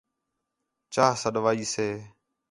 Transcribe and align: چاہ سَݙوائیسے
چاہ 0.93 1.15
سَݙوائیسے 1.21 1.87